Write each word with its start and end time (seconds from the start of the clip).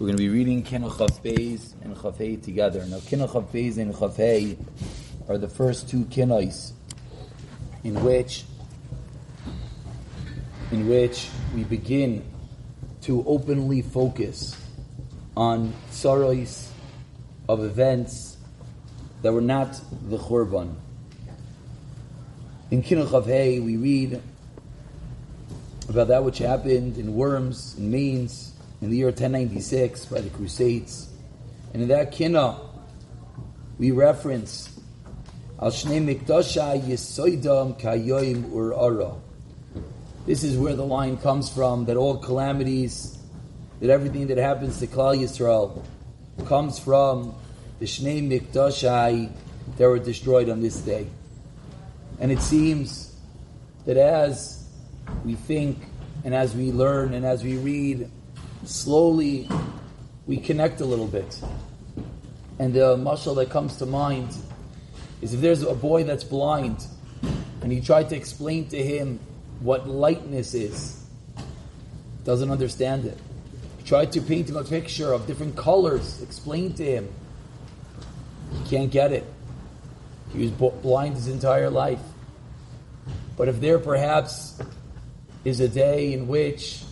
We're 0.00 0.08
going 0.08 0.16
to 0.16 0.24
be 0.24 0.28
reading 0.28 0.64
Kinuch 0.64 0.96
Chav 0.96 1.20
Beis 1.22 1.80
and 1.84 1.94
Chafei 1.94 2.42
together. 2.42 2.84
Now, 2.84 2.96
Kinuch 2.96 3.28
Chav 3.28 3.44
Beis 3.52 3.78
and 3.78 3.94
Chafei 3.94 4.58
are 5.28 5.38
the 5.38 5.48
first 5.48 5.88
two 5.88 6.04
kinos 6.06 6.72
in 7.84 8.02
which 8.02 8.42
in 10.72 10.88
which 10.88 11.28
we 11.54 11.62
begin 11.62 12.24
to 13.02 13.24
openly 13.24 13.82
focus 13.82 14.60
on 15.36 15.72
sorrows 15.92 16.72
of 17.48 17.62
events 17.62 18.36
that 19.22 19.32
were 19.32 19.40
not 19.40 19.80
the 20.08 20.18
Churban. 20.18 20.74
In 22.72 22.82
Kinuch 22.82 23.62
we 23.64 23.76
read 23.76 24.20
about 25.88 26.08
that 26.08 26.24
which 26.24 26.38
happened 26.38 26.98
in 26.98 27.14
Worms, 27.14 27.76
in 27.78 27.92
Mainz, 27.92 28.53
in 28.84 28.90
the 28.90 28.98
year 28.98 29.06
1096 29.06 30.04
by 30.06 30.20
the 30.20 30.28
Crusades. 30.28 31.08
And 31.72 31.82
in 31.82 31.88
that 31.88 32.12
kina, 32.12 32.60
we 33.78 33.92
reference 33.92 34.78
Al 35.58 35.70
Shnei 35.70 36.04
Mikdasha 36.04 36.78
Yisoidam 36.82 37.80
Kayoim 37.80 38.52
Ur 38.54 38.74
Ara. 38.74 39.14
This 40.26 40.44
is 40.44 40.58
where 40.58 40.76
the 40.76 40.84
line 40.84 41.16
comes 41.16 41.48
from 41.48 41.86
that 41.86 41.96
all 41.96 42.18
calamities, 42.18 43.16
that 43.80 43.88
everything 43.88 44.26
that 44.26 44.36
happens 44.36 44.78
to 44.80 44.86
Klal 44.86 45.16
Yisrael 45.16 45.82
comes 46.44 46.78
from 46.78 47.34
the 47.78 47.86
Shnei 47.86 48.22
Mikdashai 48.28 49.32
that 49.78 49.88
were 49.88 49.98
destroyed 49.98 50.50
on 50.50 50.60
this 50.60 50.76
day. 50.76 51.06
And 52.20 52.30
it 52.30 52.40
seems 52.42 53.16
that 53.86 53.96
as 53.96 54.68
we 55.24 55.36
think 55.36 55.78
and 56.22 56.34
as 56.34 56.54
we 56.54 56.70
learn 56.70 57.14
and 57.14 57.24
as 57.24 57.42
we 57.42 57.56
read 57.56 58.10
slowly 58.64 59.48
we 60.26 60.38
connect 60.38 60.80
a 60.80 60.84
little 60.84 61.06
bit. 61.06 61.40
And 62.58 62.72
the 62.72 62.96
mashal 62.96 63.36
that 63.36 63.50
comes 63.50 63.76
to 63.78 63.86
mind 63.86 64.34
is 65.20 65.34
if 65.34 65.40
there's 65.40 65.62
a 65.62 65.74
boy 65.74 66.04
that's 66.04 66.24
blind 66.24 66.86
and 67.62 67.72
you 67.72 67.80
try 67.80 68.04
to 68.04 68.16
explain 68.16 68.68
to 68.68 68.82
him 68.82 69.18
what 69.60 69.88
lightness 69.88 70.54
is, 70.54 71.02
doesn't 72.24 72.50
understand 72.50 73.04
it. 73.04 73.18
You 73.78 73.84
try 73.84 74.06
to 74.06 74.20
paint 74.20 74.48
him 74.48 74.56
a 74.56 74.64
picture 74.64 75.12
of 75.12 75.26
different 75.26 75.56
colors, 75.56 76.22
explain 76.22 76.74
to 76.74 76.84
him. 76.84 77.08
He 78.52 78.70
can't 78.70 78.90
get 78.90 79.12
it. 79.12 79.24
He 80.32 80.42
was 80.42 80.50
blind 80.50 81.14
his 81.14 81.28
entire 81.28 81.70
life. 81.70 82.00
But 83.36 83.48
if 83.48 83.60
there 83.60 83.78
perhaps 83.78 84.60
is 85.44 85.60
a 85.60 85.68
day 85.68 86.12
in 86.12 86.28
which 86.28 86.82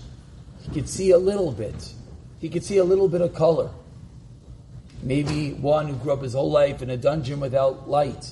he 0.63 0.71
could 0.73 0.89
see 0.89 1.11
a 1.11 1.19
little 1.19 1.53
bit. 1.53 1.93
He 2.41 2.49
could 2.49 2.65
see 2.65 2.79
a 2.79 2.85
little 2.85 3.09
bit 3.09 3.21
of 3.21 3.35
color. 3.35 3.71
Maybe 5.03 5.53
one 5.53 5.89
who 5.89 5.95
grew 5.97 6.13
up 6.13 6.23
his 6.23 6.35
whole 6.35 6.51
life 6.51 6.83
in 6.83 6.91
a 6.91 6.97
dungeon 6.97 7.41
without 7.41 7.89
light. 7.89 8.31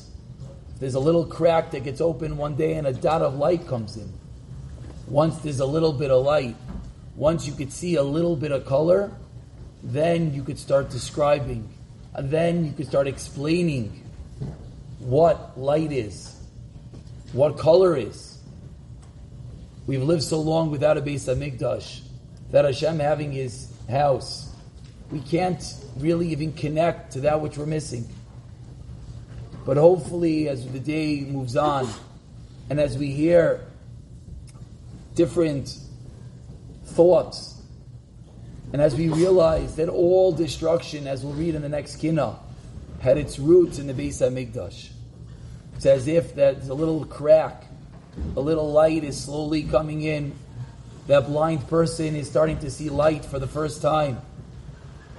There's 0.78 0.94
a 0.94 1.00
little 1.00 1.26
crack 1.26 1.72
that 1.72 1.84
gets 1.84 2.00
open 2.00 2.36
one 2.36 2.54
day 2.54 2.74
and 2.74 2.86
a 2.86 2.92
dot 2.92 3.22
of 3.22 3.34
light 3.34 3.66
comes 3.66 3.96
in. 3.96 4.12
Once 5.08 5.38
there's 5.38 5.60
a 5.60 5.66
little 5.66 5.92
bit 5.92 6.10
of 6.10 6.24
light, 6.24 6.56
once 7.16 7.46
you 7.46 7.52
could 7.52 7.72
see 7.72 7.96
a 7.96 8.02
little 8.02 8.36
bit 8.36 8.52
of 8.52 8.64
color, 8.64 9.12
then 9.82 10.32
you 10.32 10.42
could 10.44 10.58
start 10.58 10.90
describing. 10.90 11.68
And 12.14 12.30
then 12.30 12.64
you 12.64 12.72
could 12.72 12.86
start 12.86 13.08
explaining 13.08 14.04
what 15.00 15.58
light 15.58 15.92
is, 15.92 16.36
what 17.32 17.58
color 17.58 17.96
is. 17.96 18.38
We've 19.86 20.02
lived 20.02 20.22
so 20.22 20.40
long 20.40 20.70
without 20.70 20.96
a 20.96 21.02
Beis 21.02 21.26
Hamikdash 21.26 22.02
that 22.50 22.64
Hashem 22.64 22.98
having 22.98 23.32
His 23.32 23.72
house, 23.88 24.52
we 25.10 25.20
can't 25.20 25.62
really 25.96 26.28
even 26.28 26.52
connect 26.52 27.12
to 27.12 27.20
that 27.20 27.40
which 27.40 27.56
we're 27.56 27.66
missing. 27.66 28.08
But 29.64 29.76
hopefully, 29.76 30.48
as 30.48 30.66
the 30.66 30.80
day 30.80 31.20
moves 31.20 31.56
on, 31.56 31.88
and 32.68 32.80
as 32.80 32.96
we 32.96 33.12
hear 33.12 33.66
different 35.14 35.76
thoughts, 36.84 37.60
and 38.72 38.80
as 38.80 38.94
we 38.94 39.08
realize 39.08 39.76
that 39.76 39.88
all 39.88 40.32
destruction, 40.32 41.06
as 41.06 41.24
we'll 41.24 41.34
read 41.34 41.54
in 41.54 41.62
the 41.62 41.68
next 41.68 41.96
kina, 41.96 42.36
had 43.00 43.18
its 43.18 43.38
roots 43.38 43.78
in 43.78 43.86
the 43.86 43.94
Beis 43.94 44.20
Hamikdash. 44.20 44.90
It's 45.76 45.86
as 45.86 46.06
if 46.06 46.34
there's 46.34 46.68
a 46.68 46.74
little 46.74 47.04
crack, 47.04 47.64
a 48.36 48.40
little 48.40 48.70
light 48.70 49.02
is 49.02 49.20
slowly 49.20 49.62
coming 49.62 50.02
in 50.02 50.34
that 51.10 51.26
blind 51.26 51.66
person 51.66 52.14
is 52.14 52.28
starting 52.28 52.56
to 52.56 52.70
see 52.70 52.88
light 52.88 53.24
for 53.24 53.40
the 53.40 53.46
first 53.48 53.82
time. 53.82 54.20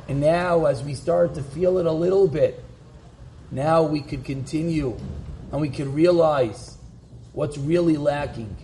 And 0.08 0.22
now, 0.22 0.64
as 0.64 0.82
we 0.82 0.94
start 0.94 1.36
to 1.36 1.44
feel 1.44 1.80
it 1.80 1.86
a 1.86 1.92
little 1.92 2.30
bit, 2.30 2.64
now 3.52 3.84
we 3.84 4.00
could 4.00 4.24
continue 4.24 4.98
and 5.52 5.60
we 5.60 5.68
could 5.68 5.88
realize 5.88 6.78
what's 7.34 7.58
really 7.58 7.98
lacking. 7.98 8.56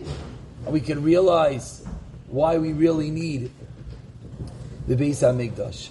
And 0.64 0.72
we 0.72 0.80
could 0.80 1.04
realize 1.04 1.86
why 2.28 2.56
we 2.56 2.72
really 2.72 3.10
need 3.10 3.50
the 4.86 4.96
Beis 4.96 5.20
HaMikdash. 5.20 5.90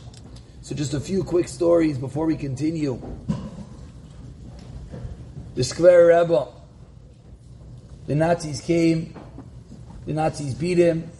So 0.63 0.73
just 0.73 0.95
a 0.95 0.99
few 0.99 1.23
quick 1.23 1.47
stories 1.47 1.99
before 1.99 2.25
we 2.25 2.35
continue. 2.35 2.99
The 5.53 5.63
Square 5.63 6.07
Rebbe, 6.07 6.47
the 8.07 8.15
Nazis 8.15 8.59
came, 8.59 9.13
the 10.07 10.13
Nazis 10.13 10.55
beat 10.55 10.79
him, 10.79 11.11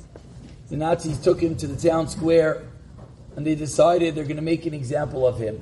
the 0.70 0.78
Nazis 0.78 1.20
took 1.20 1.42
him 1.42 1.56
to 1.58 1.68
the 1.68 1.90
town 1.90 2.08
square 2.08 2.64
and 3.36 3.46
they 3.46 3.56
decided 3.56 4.16
they're 4.16 4.24
going 4.26 4.38
to 4.38 4.42
make 4.42 4.66
an 4.66 4.74
example 4.74 5.26
of 5.26 5.38
him. 5.38 5.62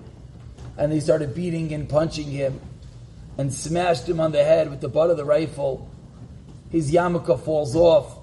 And 0.77 0.91
they 0.91 0.99
started 0.99 1.35
beating 1.35 1.73
and 1.73 1.88
punching 1.88 2.27
him 2.27 2.59
and 3.38 3.53
smashed 3.53 4.07
him 4.07 4.19
on 4.19 4.31
the 4.31 4.44
head 4.44 4.69
with 4.69 4.81
the 4.81 4.89
butt 4.89 5.09
of 5.09 5.17
the 5.17 5.25
rifle. 5.25 5.89
His 6.71 6.91
yarmulke 6.91 7.39
falls 7.44 7.75
off 7.75 8.17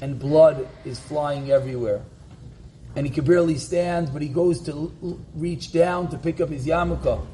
and 0.00 0.18
blood 0.18 0.68
is 0.84 0.98
flying 0.98 1.50
everywhere. 1.50 2.02
And 2.96 3.06
he 3.06 3.12
can 3.12 3.24
barely 3.24 3.56
stand, 3.58 4.12
but 4.12 4.22
he 4.22 4.28
goes 4.28 4.60
to 4.62 4.92
reach 5.34 5.72
down 5.72 6.10
to 6.10 6.18
pick 6.18 6.40
up 6.40 6.50
his 6.50 6.66
yarmulke. 6.66 7.24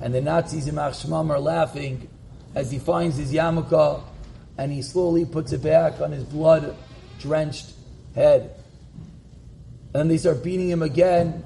And 0.00 0.14
the 0.14 0.20
Nazis 0.20 0.66
yimach 0.66 1.04
shemam 1.04 1.30
are 1.30 1.40
laughing 1.40 2.08
as 2.54 2.70
he 2.70 2.78
finds 2.78 3.16
his 3.16 3.32
yarmulke 3.32 4.02
and 4.58 4.72
he 4.72 4.82
slowly 4.82 5.24
puts 5.24 5.52
it 5.52 5.62
back 5.62 6.00
on 6.00 6.12
his 6.12 6.24
blood 6.24 6.74
drenched 7.20 7.72
head. 8.16 8.50
And 9.94 10.10
they 10.10 10.18
start 10.18 10.42
beating 10.42 10.68
him 10.68 10.82
again, 10.82 11.44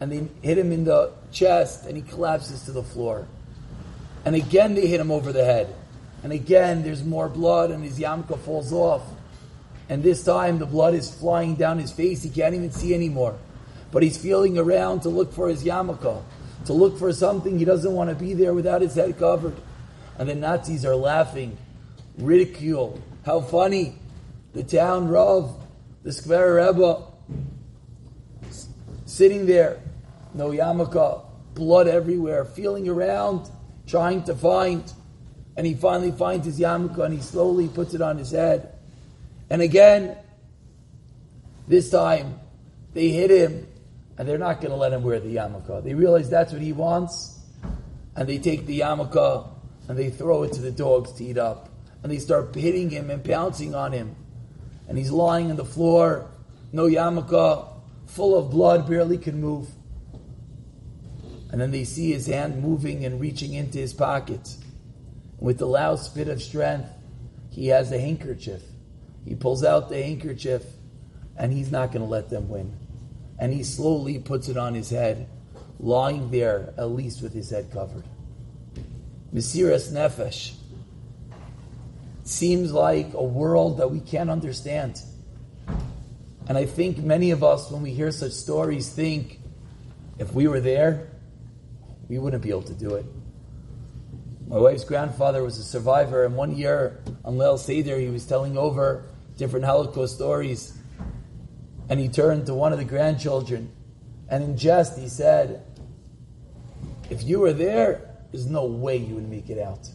and 0.00 0.12
they 0.12 0.28
hit 0.46 0.56
him 0.56 0.70
in 0.70 0.84
the 0.84 1.10
chest, 1.32 1.86
and 1.86 1.96
he 1.96 2.02
collapses 2.02 2.62
to 2.66 2.72
the 2.72 2.82
floor. 2.82 3.26
And 4.24 4.36
again 4.36 4.74
they 4.76 4.86
hit 4.86 5.00
him 5.00 5.10
over 5.10 5.32
the 5.32 5.44
head. 5.44 5.74
And 6.22 6.32
again 6.32 6.84
there's 6.84 7.02
more 7.02 7.28
blood, 7.28 7.72
and 7.72 7.82
his 7.82 7.98
yarmulke 7.98 8.38
falls 8.40 8.72
off. 8.72 9.02
And 9.88 10.02
this 10.02 10.22
time 10.22 10.58
the 10.58 10.66
blood 10.66 10.94
is 10.94 11.12
flying 11.12 11.56
down 11.56 11.78
his 11.78 11.90
face. 11.90 12.22
He 12.22 12.30
can't 12.30 12.54
even 12.54 12.70
see 12.70 12.94
anymore. 12.94 13.36
But 13.90 14.02
he's 14.02 14.16
feeling 14.16 14.56
around 14.56 15.00
to 15.00 15.08
look 15.08 15.32
for 15.32 15.48
his 15.48 15.64
yarmulke, 15.64 16.22
to 16.66 16.72
look 16.72 16.98
for 16.98 17.12
something. 17.12 17.58
He 17.58 17.64
doesn't 17.64 17.92
want 17.92 18.10
to 18.10 18.16
be 18.16 18.32
there 18.32 18.54
without 18.54 18.80
his 18.80 18.94
head 18.94 19.18
covered. 19.18 19.56
And 20.18 20.28
the 20.28 20.34
Nazis 20.34 20.84
are 20.84 20.96
laughing, 20.96 21.58
ridicule. 22.16 23.00
How 23.26 23.40
funny. 23.40 23.96
The 24.52 24.62
town 24.62 25.08
Rav 25.08 25.61
the 26.02 26.12
Square 26.12 26.54
Rebbe 26.54 27.04
sitting 29.06 29.46
there, 29.46 29.80
no 30.34 30.50
yarmulke, 30.50 31.24
blood 31.54 31.86
everywhere, 31.86 32.44
feeling 32.44 32.88
around, 32.88 33.48
trying 33.86 34.24
to 34.24 34.34
find, 34.34 34.92
and 35.56 35.66
he 35.66 35.74
finally 35.74 36.10
finds 36.10 36.46
his 36.46 36.58
yarmulke 36.58 36.98
and 36.98 37.14
he 37.14 37.20
slowly 37.20 37.68
puts 37.68 37.94
it 37.94 38.00
on 38.00 38.18
his 38.18 38.30
head. 38.30 38.74
And 39.50 39.62
again, 39.62 40.16
this 41.68 41.90
time, 41.90 42.40
they 42.94 43.10
hit 43.10 43.30
him 43.30 43.66
and 44.18 44.28
they're 44.28 44.38
not 44.38 44.60
going 44.60 44.70
to 44.70 44.76
let 44.76 44.92
him 44.92 45.02
wear 45.02 45.20
the 45.20 45.36
yarmulke. 45.36 45.84
They 45.84 45.94
realize 45.94 46.28
that's 46.28 46.52
what 46.52 46.62
he 46.62 46.72
wants, 46.72 47.38
and 48.16 48.28
they 48.28 48.38
take 48.38 48.66
the 48.66 48.80
yarmulke 48.80 49.48
and 49.88 49.98
they 49.98 50.10
throw 50.10 50.42
it 50.42 50.52
to 50.54 50.60
the 50.60 50.70
dogs 50.70 51.12
to 51.12 51.24
eat 51.24 51.38
up. 51.38 51.68
And 52.02 52.10
they 52.10 52.18
start 52.18 52.54
hitting 52.54 52.90
him 52.90 53.10
and 53.10 53.22
pouncing 53.22 53.74
on 53.74 53.92
him 53.92 54.16
and 54.88 54.98
he's 54.98 55.10
lying 55.10 55.50
on 55.50 55.56
the 55.56 55.64
floor, 55.64 56.30
no 56.72 56.86
yarmulke, 56.86 57.68
full 58.06 58.36
of 58.36 58.50
blood, 58.50 58.88
barely 58.88 59.18
can 59.18 59.40
move. 59.40 59.68
And 61.50 61.60
then 61.60 61.70
they 61.70 61.84
see 61.84 62.12
his 62.12 62.26
hand 62.26 62.62
moving 62.62 63.04
and 63.04 63.20
reaching 63.20 63.52
into 63.52 63.78
his 63.78 63.92
pocket. 63.92 64.56
With 65.38 65.58
the 65.58 65.66
loud 65.66 66.00
bit 66.14 66.28
of 66.28 66.42
strength, 66.42 66.88
he 67.50 67.68
has 67.68 67.92
a 67.92 67.98
handkerchief. 67.98 68.62
He 69.24 69.34
pulls 69.34 69.62
out 69.62 69.88
the 69.88 70.02
handkerchief, 70.02 70.62
and 71.36 71.52
he's 71.52 71.70
not 71.70 71.92
going 71.92 72.04
to 72.04 72.10
let 72.10 72.30
them 72.30 72.48
win. 72.48 72.74
And 73.38 73.52
he 73.52 73.62
slowly 73.62 74.18
puts 74.18 74.48
it 74.48 74.56
on 74.56 74.74
his 74.74 74.90
head, 74.90 75.28
lying 75.78 76.30
there, 76.30 76.72
at 76.78 76.90
least 76.90 77.22
with 77.22 77.32
his 77.32 77.50
head 77.50 77.70
covered. 77.70 78.04
Mesiras 79.34 79.92
Nefesh 79.92 80.54
seems 82.24 82.72
like 82.72 83.14
a 83.14 83.22
world 83.22 83.78
that 83.78 83.90
we 83.90 84.00
can't 84.00 84.30
understand. 84.30 85.02
And 86.48 86.58
I 86.58 86.66
think 86.66 86.98
many 86.98 87.30
of 87.30 87.42
us, 87.44 87.70
when 87.70 87.82
we 87.82 87.92
hear 87.92 88.10
such 88.10 88.32
stories, 88.32 88.92
think 88.92 89.40
if 90.18 90.32
we 90.32 90.48
were 90.48 90.60
there, 90.60 91.08
we 92.08 92.18
wouldn't 92.18 92.42
be 92.42 92.50
able 92.50 92.62
to 92.62 92.74
do 92.74 92.94
it. 92.94 93.06
My 94.48 94.58
wife's 94.58 94.84
grandfather 94.84 95.42
was 95.42 95.58
a 95.58 95.64
survivor, 95.64 96.24
and 96.24 96.36
one 96.36 96.56
year 96.56 97.00
on 97.24 97.38
Leil 97.38 97.58
Seder, 97.58 97.98
he 97.98 98.08
was 98.08 98.26
telling 98.26 98.58
over 98.58 99.06
different 99.38 99.64
Holocaust 99.64 100.14
stories. 100.14 100.76
And 101.88 101.98
he 101.98 102.08
turned 102.08 102.46
to 102.46 102.54
one 102.54 102.72
of 102.72 102.78
the 102.78 102.84
grandchildren, 102.84 103.70
and 104.28 104.44
in 104.44 104.56
jest, 104.56 104.98
he 104.98 105.08
said, 105.08 105.62
If 107.10 107.22
you 107.22 107.40
were 107.40 107.52
there, 107.52 108.10
there's 108.30 108.46
no 108.46 108.64
way 108.64 108.96
you 108.96 109.14
would 109.14 109.28
make 109.28 109.50
it 109.50 109.58
out. 109.58 109.88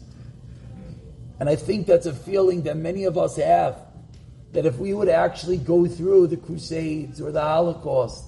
And 1.40 1.48
I 1.48 1.56
think 1.56 1.86
that's 1.86 2.06
a 2.06 2.12
feeling 2.12 2.62
that 2.62 2.76
many 2.76 3.04
of 3.04 3.16
us 3.16 3.36
have 3.36 3.76
that 4.52 4.66
if 4.66 4.78
we 4.78 4.94
would 4.94 5.08
actually 5.08 5.58
go 5.58 5.86
through 5.86 6.26
the 6.26 6.36
Crusades 6.36 7.20
or 7.20 7.30
the 7.30 7.40
Holocaust 7.40 8.24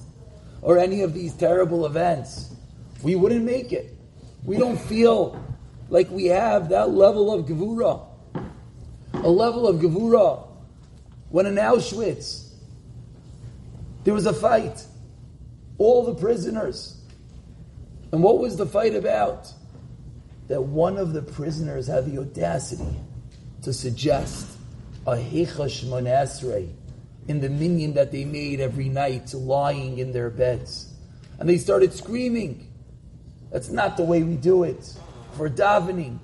or 0.62 0.79
any 0.79 1.03
of 1.03 1.15
these 1.15 1.33
terrible 1.33 1.87
events, 1.87 2.55
we 3.03 3.15
wouldn't 3.17 3.45
make 3.45 3.73
it. 3.73 3.95
We 4.45 4.57
don't 4.59 4.79
feel 4.79 5.43
like 5.89 6.11
we 6.11 6.27
have 6.27 6.69
that 6.69 6.91
level 6.91 7.33
of 7.33 7.47
Gevura. 7.47 8.07
A 9.15 9.31
level 9.31 9.67
of 9.67 9.77
Gevura 9.77 10.47
when 11.31 11.47
in 11.47 11.57
Auschwitz 11.57 12.51
there 14.05 14.15
was 14.15 14.27
a 14.27 14.33
fight. 14.33 14.85
All 15.79 16.05
the 16.05 16.15
prisoners. 16.15 17.01
And 18.12 18.23
what 18.23 18.39
was 18.39 18.57
the 18.57 18.67
fight 18.67 18.95
about? 18.95 19.53
That 20.50 20.64
one 20.64 20.99
of 20.99 21.12
the 21.12 21.23
prisoners 21.23 21.87
had 21.87 22.11
the 22.11 22.19
audacity 22.19 22.97
to 23.62 23.73
suggest 23.73 24.49
a 25.06 25.12
Heicha 25.12 25.70
Shemoneh 25.70 26.25
Esrei 26.25 26.73
in 27.29 27.41
the 27.41 27.49
minyan 27.49 27.94
that 27.94 28.11
they 28.11 28.25
made 28.25 28.58
every 28.58 28.88
night 28.88 29.32
lying 29.32 29.99
in 29.99 30.12
their 30.12 30.29
beds. 30.29 30.93
And 31.38 31.49
they 31.49 31.56
started 31.56 31.93
screaming. 31.93 32.69
That's 33.52 33.69
not 33.69 33.97
the 33.97 34.02
way 34.02 34.25
we 34.25 34.35
do 34.35 34.64
it. 34.64 34.93
For 35.37 35.49
davening. 35.49 36.19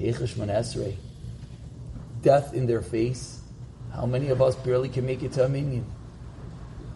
Heicha 0.00 0.22
Shemoneh 0.22 0.56
Esrei. 0.56 0.96
Death 2.22 2.54
in 2.54 2.66
their 2.66 2.80
face. 2.80 3.42
How 3.92 4.06
many 4.06 4.30
of 4.30 4.40
us 4.40 4.56
barely 4.56 4.88
can 4.88 5.04
make 5.04 5.22
it 5.22 5.32
to 5.32 5.44
a 5.44 5.48
minyan? 5.50 5.84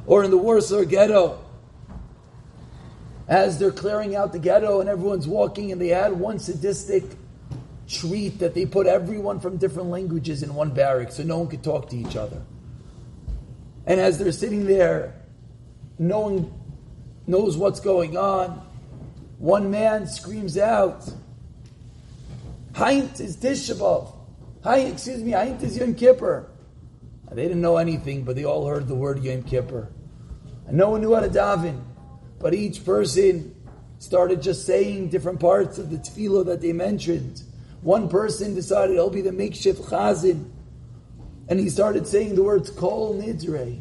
Or 0.07 0.25
in 0.25 0.31
the 0.31 0.39
Warsaw 0.39 0.85
ghetto. 0.85 1.45
As 3.31 3.61
they're 3.61 3.71
clearing 3.71 4.17
out 4.17 4.33
the 4.33 4.41
ghetto 4.41 4.81
and 4.81 4.89
everyone's 4.89 5.29
walking 5.29 5.71
and 5.71 5.81
they 5.81 5.89
had 5.89 6.13
one 6.13 6.41
sadistic 6.41 7.05
treat 7.87 8.41
that 8.41 8.55
they 8.55 8.67
put 8.67 8.89
everyone 8.89 9.39
from 9.39 9.57
different 9.57 9.89
languages 9.89 10.43
in 10.43 10.53
one 10.53 10.71
barrack 10.71 11.13
so 11.13 11.23
no 11.23 11.39
one 11.39 11.47
could 11.47 11.63
talk 11.63 11.89
to 11.91 11.97
each 11.97 12.17
other. 12.17 12.43
And 13.87 14.01
as 14.01 14.19
they're 14.19 14.33
sitting 14.33 14.67
there, 14.67 15.15
no 15.97 16.19
one 16.19 16.53
knows 17.29 17.57
what's 17.57 17.79
going 17.79 18.17
on. 18.17 18.67
One 19.39 19.71
man 19.71 20.09
screams 20.09 20.59
out, 20.59 21.09
Haint 22.75 23.21
is 23.21 23.37
Tisha 23.37 23.77
B'Av. 23.77 24.13
Haint, 24.65 24.95
excuse 24.95 25.23
me, 25.23 25.31
Haint 25.31 25.63
is 25.63 25.77
Yom 25.77 25.95
Kippur. 25.95 26.51
They 27.31 27.43
didn't 27.43 27.61
know 27.61 27.77
anything, 27.77 28.25
but 28.25 28.35
they 28.35 28.45
all 28.45 28.67
heard 28.67 28.89
the 28.89 28.95
word 28.97 29.23
Yom 29.23 29.45
Kippur. 29.45 29.89
And 30.67 30.77
no 30.77 30.91
one 30.91 31.01
knew 31.01 31.15
how 31.15 31.21
to 31.21 31.29
daven. 31.29 31.81
But 32.41 32.55
each 32.55 32.85
person 32.85 33.55
started 33.99 34.41
just 34.41 34.65
saying 34.65 35.11
different 35.11 35.39
parts 35.39 35.77
of 35.79 35.91
the 35.91 35.99
tefillah 35.99 36.47
that 36.47 36.63
they 36.63 36.73
mentioned. 36.73 37.43
One 37.83 38.09
person 38.09 38.55
decided 38.55 38.95
he'll 38.95 39.11
be 39.11 39.21
the 39.21 39.31
makeshift 39.31 39.83
chazan, 39.83 40.51
and 41.49 41.61
he 41.61 41.69
started 41.69 42.07
saying 42.07 42.35
the 42.35 42.43
words 42.43 42.71
kol 42.71 43.15
nidre, 43.15 43.81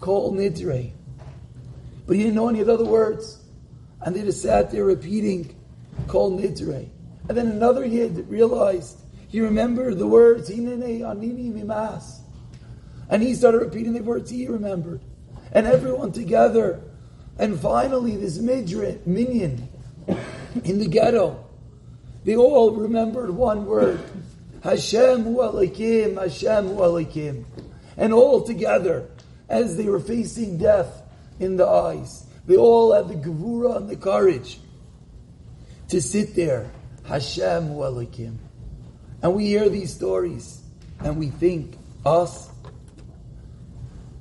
kol 0.00 0.32
nidre. 0.32 0.92
But 2.06 2.16
he 2.16 2.22
didn't 2.22 2.36
know 2.36 2.48
any 2.48 2.60
of 2.60 2.68
the 2.68 2.74
other 2.74 2.84
words, 2.84 3.42
and 4.00 4.14
they 4.14 4.22
just 4.22 4.40
sat 4.40 4.70
there 4.70 4.84
repeating 4.84 5.54
kol 6.06 6.30
nidre. 6.30 6.88
And 7.28 7.36
then 7.36 7.48
another 7.48 7.84
yid 7.84 8.28
realized 8.28 8.98
he 9.28 9.40
remembered 9.40 9.98
the 9.98 10.06
words 10.06 10.48
hineni 10.48 10.98
he'ani 10.98 11.50
mimaas, 11.50 12.20
and 13.08 13.20
he 13.20 13.34
started 13.34 13.58
repeating 13.58 13.94
the 13.94 14.02
words 14.02 14.30
he 14.30 14.46
remembered, 14.46 15.00
and 15.50 15.66
everyone 15.66 16.12
together. 16.12 16.84
And 17.40 17.58
finally, 17.58 18.16
this 18.16 18.36
midra, 18.36 19.04
minyan 19.06 19.66
in 20.62 20.78
the 20.78 20.86
ghetto 20.86 21.46
they 22.24 22.36
all 22.36 22.72
remembered 22.72 23.30
one 23.30 23.64
word. 23.64 23.98
Hashem 24.62 25.22
hu 25.24 25.40
Hashem 25.40 26.68
hu 26.68 27.44
And 27.96 28.12
all 28.12 28.42
together, 28.42 29.08
as 29.48 29.78
they 29.78 29.86
were 29.86 30.00
facing 30.00 30.58
death 30.58 31.02
in 31.38 31.56
the 31.56 31.66
eyes, 31.66 32.26
they 32.46 32.58
all 32.58 32.92
had 32.92 33.08
the 33.08 33.14
gevura 33.14 33.78
and 33.78 33.88
the 33.88 33.96
courage 33.96 34.60
to 35.88 36.02
sit 36.02 36.34
there. 36.34 36.70
Hashem 37.04 37.68
hu 37.68 37.82
And 39.22 39.34
we 39.34 39.46
hear 39.46 39.70
these 39.70 39.94
stories, 39.94 40.60
and 40.98 41.16
we 41.16 41.28
think, 41.28 41.78
us, 42.04 42.50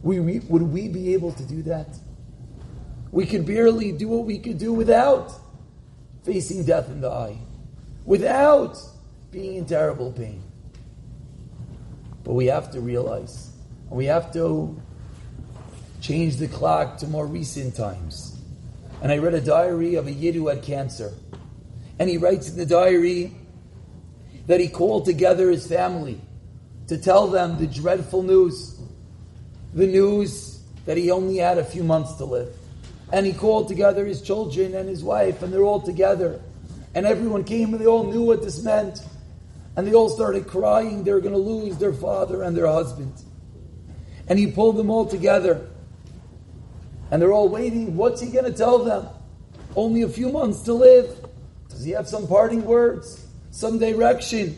we, 0.03 0.21
we, 0.21 0.39
would 0.39 0.61
we 0.61 0.87
be 0.87 1.13
able 1.13 1.33
to 1.33 1.43
do 1.43 1.63
that? 1.63 1.87
We 3.11 3.25
could 3.25 3.45
barely 3.45 3.91
do 3.91 4.07
what 4.07 4.25
we 4.25 4.39
could 4.39 4.57
do 4.57 4.73
without 4.73 5.31
facing 6.23 6.65
death 6.65 6.89
in 6.89 7.01
the 7.01 7.09
eye 7.09 7.39
without 8.09 8.75
being 9.29 9.57
in 9.57 9.65
terrible 9.65 10.11
pain. 10.11 10.41
But 12.23 12.33
we 12.33 12.47
have 12.47 12.71
to 12.71 12.81
realize, 12.81 13.51
and 13.87 13.95
we 13.95 14.05
have 14.05 14.33
to 14.33 14.81
change 16.01 16.37
the 16.37 16.47
clock 16.47 16.97
to 16.97 17.07
more 17.07 17.27
recent 17.27 17.75
times. 17.75 18.35
And 19.03 19.11
I 19.11 19.19
read 19.19 19.35
a 19.35 19.41
diary 19.41 19.93
of 19.93 20.07
a 20.07 20.11
Yid 20.11 20.33
who 20.33 20.47
had 20.47 20.63
cancer. 20.63 21.13
And 21.99 22.09
he 22.09 22.17
writes 22.17 22.49
in 22.49 22.57
the 22.57 22.65
diary 22.65 23.35
that 24.47 24.59
he 24.59 24.69
called 24.69 25.05
together 25.05 25.51
his 25.51 25.67
family 25.67 26.19
to 26.87 26.97
tell 26.97 27.27
them 27.27 27.59
the 27.59 27.67
dreadful 27.67 28.23
news. 28.23 28.81
The 29.75 29.85
news 29.85 30.63
that 30.85 30.97
he 30.97 31.11
only 31.11 31.37
had 31.37 31.59
a 31.59 31.63
few 31.63 31.83
months 31.83 32.15
to 32.15 32.25
live. 32.25 32.55
And 33.11 33.25
he 33.25 33.33
called 33.33 33.67
together 33.67 34.05
his 34.05 34.21
children 34.21 34.75
and 34.75 34.87
his 34.87 35.03
wife, 35.03 35.41
and 35.41 35.51
they're 35.51 35.63
all 35.63 35.81
together 35.81 36.39
and 36.95 37.05
everyone 37.05 37.43
came 37.43 37.73
and 37.73 37.79
they 37.79 37.85
all 37.85 38.03
knew 38.03 38.23
what 38.23 38.41
this 38.41 38.63
meant. 38.63 39.01
And 39.75 39.87
they 39.87 39.93
all 39.93 40.09
started 40.09 40.47
crying 40.47 41.03
they're 41.03 41.19
going 41.19 41.33
to 41.33 41.39
lose 41.39 41.77
their 41.77 41.93
father 41.93 42.43
and 42.43 42.57
their 42.57 42.67
husband. 42.67 43.13
And 44.27 44.37
he 44.37 44.51
pulled 44.51 44.75
them 44.75 44.89
all 44.89 45.05
together. 45.05 45.67
And 47.11 47.21
they're 47.21 47.31
all 47.31 47.49
waiting. 47.49 47.95
What's 47.95 48.21
he 48.21 48.29
going 48.29 48.45
to 48.45 48.51
tell 48.51 48.79
them? 48.79 49.07
Only 49.75 50.01
a 50.01 50.09
few 50.09 50.29
months 50.31 50.61
to 50.63 50.73
live. 50.73 51.25
Does 51.69 51.83
he 51.83 51.91
have 51.91 52.07
some 52.07 52.27
parting 52.27 52.65
words? 52.65 53.25
Some 53.51 53.79
direction? 53.79 54.55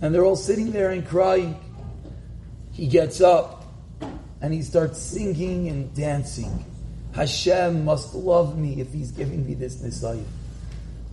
And 0.00 0.14
they're 0.14 0.24
all 0.24 0.36
sitting 0.36 0.70
there 0.70 0.90
and 0.90 1.06
crying. 1.06 1.58
He 2.72 2.86
gets 2.86 3.20
up 3.20 3.59
and 4.40 4.54
he 4.54 4.62
starts 4.62 4.98
singing 5.00 5.68
and 5.68 5.94
dancing. 5.94 6.64
Hashem 7.12 7.84
must 7.84 8.14
love 8.14 8.58
me 8.58 8.80
if 8.80 8.92
He's 8.92 9.10
giving 9.10 9.46
me 9.46 9.54
this 9.54 9.76
nisayim. 9.82 10.24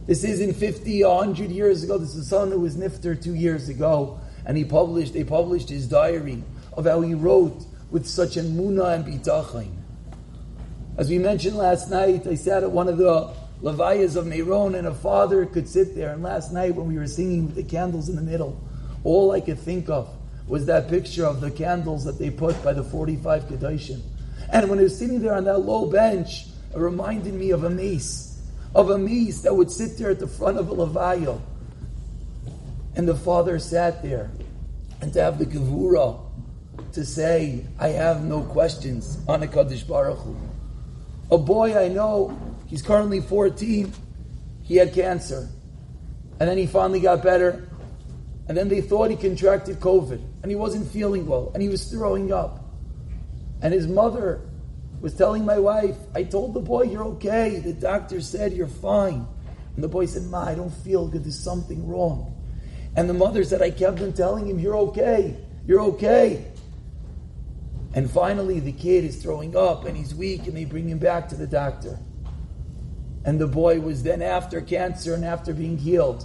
This 0.05 0.23
isn't 0.23 0.53
50, 0.53 1.03
100 1.03 1.51
years 1.51 1.83
ago. 1.83 1.97
This 1.97 2.15
is 2.15 2.29
someone 2.29 2.51
who 2.51 2.61
was 2.61 2.77
nifter 2.77 3.21
two 3.21 3.35
years 3.35 3.67
ago, 3.67 4.19
and 4.45 4.55
he 4.55 4.63
published, 4.63 5.13
they 5.13 5.25
published 5.25 5.69
his 5.69 5.87
diary 5.87 6.43
of 6.73 6.85
how 6.85 7.01
he 7.01 7.13
wrote 7.13 7.65
with 7.91 8.07
such 8.07 8.37
an 8.37 8.55
muna 8.55 8.95
and 8.95 9.05
bitachon. 9.05 9.71
As 10.97 11.09
we 11.09 11.17
mentioned 11.17 11.57
last 11.57 11.91
night, 11.91 12.25
I 12.25 12.35
sat 12.35 12.63
at 12.63 12.71
one 12.71 12.87
of 12.87 12.97
the 12.97 13.33
levayas 13.61 14.15
of 14.15 14.25
Meron, 14.27 14.75
and 14.75 14.87
a 14.87 14.93
father 14.93 15.45
could 15.45 15.67
sit 15.67 15.93
there. 15.93 16.13
And 16.13 16.23
last 16.23 16.53
night, 16.53 16.75
when 16.75 16.87
we 16.87 16.97
were 16.97 17.07
singing 17.07 17.47
with 17.47 17.55
the 17.55 17.63
candles 17.63 18.07
in 18.07 18.15
the 18.15 18.21
middle, 18.21 18.61
all 19.03 19.31
I 19.31 19.41
could 19.41 19.59
think 19.59 19.89
of 19.89 20.09
was 20.47 20.65
that 20.65 20.89
picture 20.89 21.25
of 21.25 21.41
the 21.41 21.51
candles 21.51 22.05
that 22.05 22.17
they 22.17 22.29
put 22.29 22.61
by 22.63 22.73
the 22.73 22.83
45 22.83 23.43
Kedoshim 23.43 24.01
and 24.49 24.69
when 24.69 24.79
he 24.79 24.83
was 24.83 24.97
sitting 24.97 25.21
there 25.21 25.33
on 25.33 25.43
that 25.45 25.59
low 25.59 25.89
bench, 25.89 26.45
it 26.73 26.77
reminded 26.77 27.33
me 27.33 27.51
of 27.51 27.63
a 27.63 27.69
mace, 27.69 28.41
of 28.73 28.89
a 28.89 28.97
mace 28.97 29.41
that 29.41 29.53
would 29.53 29.71
sit 29.71 29.97
there 29.97 30.11
at 30.11 30.19
the 30.19 30.27
front 30.27 30.57
of 30.57 30.69
a 30.69 30.75
lavayo. 30.75 31.41
And 32.95 33.07
the 33.07 33.15
father 33.15 33.59
sat 33.59 34.01
there, 34.01 34.31
and 35.01 35.13
to 35.13 35.21
have 35.21 35.37
the 35.37 35.45
gevura 35.45 36.19
to 36.93 37.05
say, 37.05 37.65
"I 37.77 37.89
have 37.89 38.23
no 38.23 38.41
questions." 38.41 39.17
On 39.27 39.43
a 39.43 39.47
Kaddish 39.47 39.83
Baruch 39.83 40.17
Hu. 40.19 40.35
A 41.29 41.37
boy 41.37 41.77
I 41.77 41.89
know, 41.89 42.35
he's 42.65 42.81
currently 42.81 43.19
14. 43.19 43.91
He 44.63 44.77
had 44.77 44.93
cancer, 44.93 45.49
and 46.39 46.49
then 46.49 46.57
he 46.57 46.65
finally 46.65 47.01
got 47.01 47.21
better. 47.21 47.67
And 48.47 48.57
then 48.57 48.69
they 48.69 48.81
thought 48.81 49.09
he 49.09 49.17
contracted 49.17 49.79
COVID, 49.79 50.21
and 50.41 50.51
he 50.51 50.55
wasn't 50.55 50.89
feeling 50.89 51.25
well, 51.25 51.51
and 51.53 51.61
he 51.61 51.69
was 51.69 51.91
throwing 51.91 52.31
up. 52.31 52.63
And 53.61 53.73
his 53.73 53.87
mother 53.87 54.41
was 55.01 55.13
telling 55.13 55.45
my 55.45 55.59
wife, 55.59 55.97
I 56.15 56.23
told 56.23 56.53
the 56.53 56.59
boy, 56.59 56.83
you're 56.83 57.03
okay. 57.03 57.59
The 57.59 57.73
doctor 57.73 58.21
said 58.21 58.53
you're 58.53 58.67
fine. 58.67 59.27
And 59.75 59.83
the 59.83 59.87
boy 59.87 60.05
said, 60.05 60.23
Ma, 60.23 60.45
I 60.45 60.55
don't 60.55 60.73
feel 60.73 61.07
good. 61.07 61.23
There's 61.23 61.37
something 61.37 61.87
wrong. 61.87 62.33
And 62.95 63.07
the 63.09 63.13
mother 63.13 63.43
said, 63.43 63.61
I 63.61 63.69
kept 63.69 64.01
on 64.01 64.13
telling 64.13 64.47
him, 64.47 64.59
you're 64.59 64.77
okay. 64.77 65.35
You're 65.67 65.81
okay. 65.81 66.45
And 67.93 68.09
finally, 68.09 68.59
the 68.59 68.71
kid 68.71 69.03
is 69.03 69.21
throwing 69.21 69.55
up 69.55 69.85
and 69.85 69.95
he's 69.95 70.15
weak, 70.15 70.47
and 70.47 70.55
they 70.55 70.65
bring 70.65 70.89
him 70.89 70.97
back 70.97 71.29
to 71.29 71.35
the 71.35 71.47
doctor. 71.47 71.99
And 73.25 73.39
the 73.39 73.47
boy 73.47 73.79
was 73.79 74.03
then, 74.03 74.21
after 74.21 74.61
cancer 74.61 75.13
and 75.13 75.25
after 75.25 75.53
being 75.53 75.77
healed, 75.77 76.23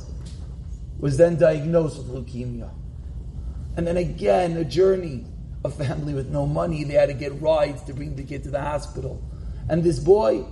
was 0.98 1.16
then 1.16 1.36
diagnosed 1.36 1.98
with 1.98 2.08
leukemia. 2.08 2.70
And 3.76 3.86
then 3.86 3.96
again, 3.96 4.56
a 4.56 4.64
journey, 4.64 5.26
a 5.64 5.70
family 5.70 6.14
with 6.14 6.28
no 6.28 6.46
money, 6.46 6.84
they 6.84 6.94
had 6.94 7.08
to 7.08 7.14
get 7.14 7.40
rides 7.40 7.82
to 7.84 7.94
bring 7.94 8.16
the 8.16 8.22
kid 8.22 8.42
to 8.44 8.50
the 8.50 8.60
hospital. 8.60 9.22
And 9.68 9.82
this 9.82 9.98
boy, 9.98 10.44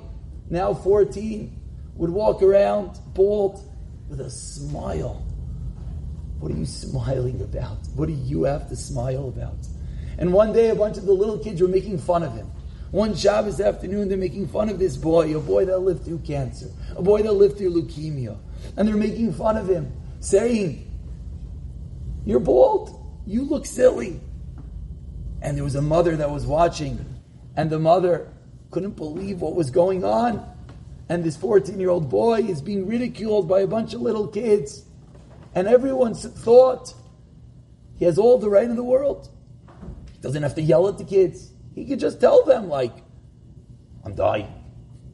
now 0.49 0.75
14, 0.75 1.56
would 1.97 2.11
walk 2.11 2.42
around 2.42 2.99
bald 3.14 3.62
with 4.09 4.20
a 4.20 4.30
smile. 4.30 5.26
What 6.38 6.50
are 6.50 6.56
you 6.56 6.66
smiling 6.66 7.42
about? 7.42 7.78
What 7.94 8.06
do 8.06 8.14
you 8.14 8.44
have 8.44 8.68
to 8.70 8.76
smile 8.76 9.28
about? 9.28 9.59
And 10.18 10.32
one 10.32 10.52
day, 10.52 10.70
a 10.70 10.75
bunch 10.75 10.97
of 10.97 11.06
the 11.06 11.12
little 11.12 11.38
kids 11.38 11.61
were 11.61 11.68
making 11.68 11.99
fun 11.99 12.23
of 12.23 12.35
him. 12.35 12.50
One 12.90 13.14
Shabbos 13.14 13.61
afternoon, 13.61 14.09
they're 14.09 14.18
making 14.18 14.49
fun 14.49 14.68
of 14.68 14.78
this 14.78 14.97
boy, 14.97 15.37
a 15.37 15.40
boy 15.40 15.66
that 15.66 15.78
lived 15.78 16.04
through 16.04 16.20
cancer, 16.20 16.66
a 16.97 17.02
boy 17.02 17.23
that 17.23 17.32
lived 17.32 17.59
through 17.59 17.73
leukemia. 17.73 18.37
And 18.76 18.88
they're 18.88 18.97
making 18.97 19.32
fun 19.35 19.56
of 19.56 19.68
him, 19.68 19.92
saying, 20.20 20.90
You're 22.24 22.40
bald. 22.40 22.96
You 23.26 23.42
look 23.42 23.66
silly. 23.66 24.20
And 25.42 25.56
there 25.56 25.64
was 25.64 25.74
a 25.74 25.82
mother 25.82 26.16
that 26.16 26.30
was 26.30 26.46
watching, 26.46 27.02
and 27.56 27.70
the 27.70 27.78
mother 27.78 28.28
couldn't 28.70 28.96
believe 28.96 29.40
what 29.40 29.54
was 29.54 29.70
going 29.70 30.04
on. 30.04 30.46
And 31.08 31.24
this 31.24 31.36
14 31.36 31.80
year 31.80 31.90
old 31.90 32.08
boy 32.08 32.40
is 32.40 32.62
being 32.62 32.86
ridiculed 32.86 33.48
by 33.48 33.60
a 33.60 33.66
bunch 33.66 33.94
of 33.94 34.00
little 34.00 34.28
kids. 34.28 34.84
And 35.54 35.66
everyone 35.66 36.14
thought 36.14 36.94
he 37.96 38.04
has 38.04 38.18
all 38.18 38.38
the 38.38 38.48
right 38.48 38.64
in 38.64 38.76
the 38.76 38.84
world. 38.84 39.28
He 40.12 40.18
doesn't 40.20 40.42
have 40.42 40.54
to 40.54 40.62
yell 40.62 40.88
at 40.88 40.98
the 40.98 41.04
kids. 41.04 41.52
He 41.74 41.84
could 41.84 41.98
just 41.98 42.20
tell 42.20 42.44
them, 42.44 42.68
like, 42.68 42.92
I'm 44.04 44.14
dying. 44.14 44.52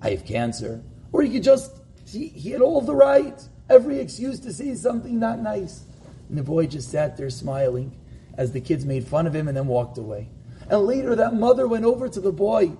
I 0.02 0.10
have 0.10 0.26
cancer. 0.26 0.82
Or 1.12 1.22
he 1.22 1.30
could 1.30 1.42
just, 1.42 1.72
he, 2.06 2.28
he 2.28 2.50
had 2.50 2.60
all 2.60 2.80
the 2.80 2.94
right, 2.94 3.40
every 3.68 3.98
excuse 3.98 4.40
to 4.40 4.52
say 4.52 4.74
something 4.74 5.18
not 5.18 5.38
nice. 5.40 5.84
And 6.28 6.38
the 6.38 6.42
boy 6.42 6.66
just 6.66 6.90
sat 6.90 7.16
there 7.16 7.30
smiling 7.30 7.96
as 8.36 8.52
the 8.52 8.60
kids 8.60 8.84
made 8.84 9.06
fun 9.06 9.26
of 9.26 9.34
him 9.34 9.48
and 9.48 9.56
then 9.56 9.66
walked 9.66 9.98
away. 9.98 10.28
And 10.68 10.80
later, 10.82 11.14
that 11.14 11.34
mother 11.34 11.66
went 11.68 11.84
over 11.84 12.08
to 12.08 12.20
the 12.20 12.32
boy 12.32 12.72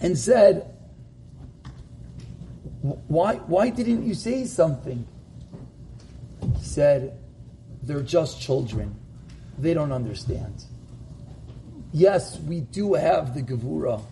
and 0.00 0.18
said, 0.18 0.74
why, 2.84 3.36
why 3.36 3.70
didn't 3.70 4.04
you 4.04 4.14
say 4.14 4.44
something? 4.44 5.06
He 6.58 6.64
said, 6.64 7.18
They're 7.82 8.02
just 8.02 8.42
children. 8.42 8.94
They 9.58 9.72
don't 9.72 9.92
understand. 9.92 10.64
Yes, 11.92 12.38
we 12.40 12.60
do 12.60 12.92
have 12.94 13.34
the 13.34 13.42
Gevura. 13.42 14.02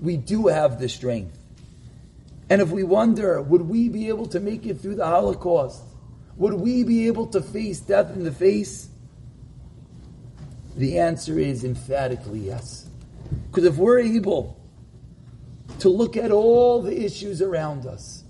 We 0.00 0.16
do 0.16 0.46
have 0.46 0.80
the 0.80 0.88
strength. 0.88 1.37
And 2.50 2.62
if 2.62 2.70
we 2.70 2.82
wonder, 2.82 3.42
would 3.42 3.62
we 3.62 3.88
be 3.88 4.08
able 4.08 4.26
to 4.26 4.40
make 4.40 4.66
it 4.66 4.80
through 4.80 4.96
the 4.96 5.06
Holocaust? 5.06 5.82
Would 6.36 6.54
we 6.54 6.84
be 6.84 7.06
able 7.06 7.26
to 7.28 7.42
face 7.42 7.80
death 7.80 8.14
in 8.14 8.24
the 8.24 8.32
face? 8.32 8.88
The 10.76 10.98
answer 10.98 11.38
is 11.38 11.64
emphatically 11.64 12.40
yes. 12.40 12.88
Because 13.46 13.64
if 13.64 13.76
we're 13.76 13.98
able 13.98 14.58
to 15.80 15.88
look 15.88 16.16
at 16.16 16.30
all 16.30 16.80
the 16.80 17.04
issues 17.04 17.42
around 17.42 17.84
us, 17.84 18.24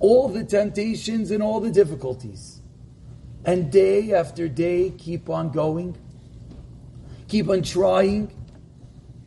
all 0.00 0.28
the 0.28 0.42
temptations 0.42 1.30
and 1.30 1.42
all 1.42 1.60
the 1.60 1.70
difficulties, 1.70 2.60
and 3.44 3.70
day 3.70 4.12
after 4.14 4.48
day 4.48 4.90
keep 4.90 5.28
on 5.28 5.50
going, 5.50 5.96
keep 7.28 7.48
on 7.48 7.62
trying 7.62 8.32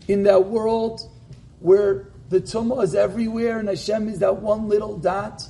in 0.08 0.24
that 0.24 0.46
world 0.46 1.10
where 1.60 2.08
the 2.30 2.42
tumah 2.42 2.84
is 2.84 2.96
everywhere 2.96 3.60
and 3.60 3.68
Hashem 3.68 4.10
is 4.10 4.20
that 4.20 4.38
one 4.38 4.68
little 4.68 4.98
dot, 4.98 5.48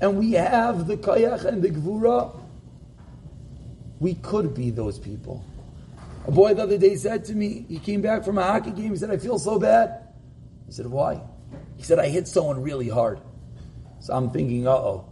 and 0.00 0.18
we 0.18 0.32
have 0.32 0.86
the 0.86 0.96
kayach 0.96 1.44
and 1.44 1.62
the 1.62 1.70
gvura, 1.70 2.38
we 4.00 4.14
could 4.14 4.54
be 4.54 4.70
those 4.70 4.98
people. 4.98 5.44
A 6.26 6.30
boy 6.30 6.54
the 6.54 6.62
other 6.62 6.78
day 6.78 6.96
said 6.96 7.24
to 7.26 7.34
me, 7.34 7.64
he 7.68 7.78
came 7.78 8.02
back 8.02 8.24
from 8.24 8.38
a 8.38 8.42
hockey 8.42 8.70
game, 8.70 8.90
he 8.90 8.96
said, 8.96 9.10
I 9.10 9.16
feel 9.16 9.38
so 9.38 9.58
bad. 9.58 10.08
I 10.68 10.72
said, 10.72 10.86
Why? 10.86 11.20
He 11.76 11.82
said, 11.82 11.98
I 11.98 12.08
hit 12.08 12.28
someone 12.28 12.62
really 12.62 12.88
hard. 12.88 13.20
So 14.00 14.14
I'm 14.14 14.30
thinking, 14.30 14.66
uh 14.66 14.72
oh. 14.72 15.08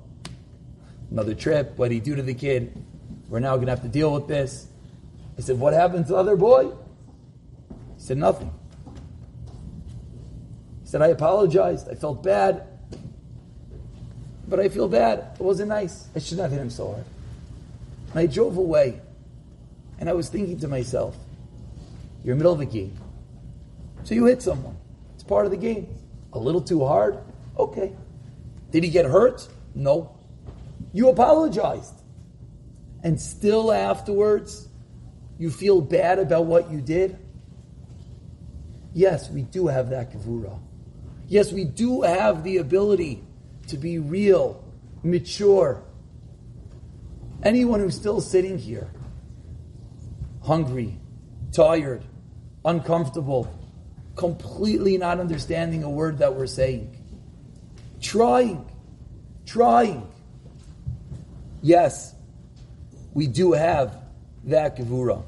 Another 1.10 1.34
trip. 1.34 1.76
What 1.76 1.88
did 1.88 1.94
he 1.94 2.00
do 2.00 2.14
to 2.16 2.22
the 2.22 2.34
kid? 2.34 2.72
We're 3.28 3.40
now 3.40 3.54
going 3.56 3.66
to 3.66 3.72
have 3.72 3.82
to 3.82 3.88
deal 3.88 4.12
with 4.12 4.28
this. 4.28 4.68
I 5.38 5.40
said, 5.40 5.58
What 5.58 5.72
happened 5.72 6.06
to 6.06 6.12
the 6.12 6.18
other 6.18 6.36
boy? 6.36 6.66
He 6.66 7.98
said, 7.98 8.18
Nothing. 8.18 8.52
Said, 10.90 11.02
I 11.02 11.06
apologized. 11.06 11.88
I 11.88 11.94
felt 11.94 12.20
bad. 12.20 12.64
But 14.48 14.58
I 14.58 14.68
feel 14.68 14.88
bad. 14.88 15.36
It 15.38 15.40
wasn't 15.40 15.68
nice. 15.68 16.08
I 16.16 16.18
should 16.18 16.38
not 16.38 16.50
hit 16.50 16.58
him 16.58 16.68
so 16.68 16.88
hard. 16.88 17.04
And 18.10 18.18
I 18.18 18.26
drove 18.26 18.56
away. 18.56 19.00
And 20.00 20.08
I 20.08 20.14
was 20.14 20.28
thinking 20.28 20.58
to 20.58 20.66
myself, 20.66 21.16
You're 22.24 22.32
in 22.32 22.38
the 22.38 22.42
middle 22.42 22.54
of 22.54 22.60
a 22.60 22.64
game. 22.64 22.98
So 24.02 24.16
you 24.16 24.24
hit 24.24 24.42
someone 24.42 24.76
It's 25.14 25.22
part 25.22 25.44
of 25.44 25.52
the 25.52 25.56
game. 25.56 25.86
A 26.32 26.40
little 26.40 26.60
too 26.60 26.84
hard? 26.84 27.18
Okay. 27.56 27.92
Did 28.72 28.82
he 28.82 28.90
get 28.90 29.04
hurt? 29.04 29.46
No. 29.76 30.18
You 30.92 31.08
apologized. 31.08 31.94
And 33.04 33.20
still 33.20 33.70
afterwards, 33.70 34.66
you 35.38 35.52
feel 35.52 35.82
bad 35.82 36.18
about 36.18 36.46
what 36.46 36.68
you 36.68 36.80
did? 36.80 37.16
Yes, 38.92 39.30
we 39.30 39.42
do 39.42 39.68
have 39.68 39.90
that 39.90 40.12
gevura. 40.12 40.58
Yes, 41.30 41.52
we 41.52 41.64
do 41.64 42.02
have 42.02 42.42
the 42.42 42.56
ability 42.56 43.22
to 43.68 43.76
be 43.76 44.00
real, 44.00 44.64
mature. 45.04 45.80
Anyone 47.44 47.78
who's 47.78 47.94
still 47.94 48.20
sitting 48.20 48.58
here, 48.58 48.90
hungry, 50.42 50.98
tired, 51.52 52.02
uncomfortable, 52.64 53.48
completely 54.16 54.98
not 54.98 55.20
understanding 55.20 55.84
a 55.84 55.88
word 55.88 56.18
that 56.18 56.34
we're 56.34 56.48
saying. 56.48 56.96
Trying. 58.00 58.68
Trying. 59.46 60.10
Yes, 61.62 62.12
we 63.14 63.28
do 63.28 63.52
have 63.52 63.96
that 64.46 64.76
Gevura. 64.76 65.22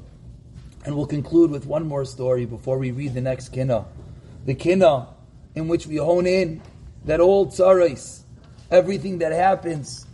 And 0.83 0.97
we'll 0.97 1.07
conclude 1.07 1.49
with 1.49 1.65
one 1.65 1.87
more 1.87 2.03
story 2.03 2.45
before 2.45 2.77
we 2.77 2.91
read 2.91 3.13
the 3.13 3.21
next 3.21 3.53
kina. 3.53 3.85
The 4.45 4.53
kina 4.53 5.12
in 5.55 5.67
which 5.67 5.87
we 5.87 5.97
hone 5.97 6.25
in 6.25 6.61
that 7.05 7.19
all 7.19 7.47
tsarais, 7.47 8.21
everything 8.71 9.19
that 9.19 9.31
happens 9.31 10.05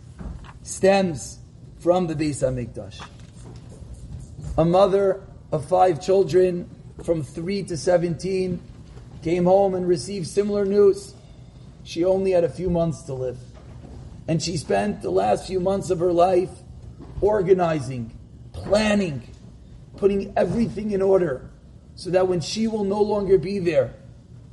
stems 0.62 1.38
from 1.78 2.06
the 2.06 2.14
Beis 2.14 2.42
Hamikdash. 2.42 3.00
A 4.58 4.64
mother 4.64 5.22
of 5.52 5.64
five 5.64 6.00
children 6.02 6.68
from 7.04 7.22
3 7.22 7.62
to 7.64 7.76
17 7.76 8.60
came 9.22 9.44
home 9.44 9.74
and 9.74 9.86
received 9.86 10.26
similar 10.26 10.64
news. 10.64 11.14
She 11.84 12.04
only 12.04 12.32
had 12.32 12.44
a 12.44 12.48
few 12.48 12.68
months 12.68 13.02
to 13.02 13.14
live. 13.14 13.38
And 14.28 14.42
she 14.42 14.56
spent 14.56 15.02
the 15.02 15.10
last 15.10 15.46
few 15.46 15.60
months 15.60 15.90
of 15.90 15.98
her 15.98 16.12
life 16.12 16.50
organizing, 17.20 18.16
planning, 18.52 19.22
putting 19.96 20.32
everything 20.36 20.92
in 20.92 21.02
order 21.02 21.50
so 21.94 22.10
that 22.10 22.28
when 22.28 22.40
she 22.40 22.66
will 22.66 22.84
no 22.84 23.00
longer 23.00 23.38
be 23.38 23.58
there, 23.58 23.94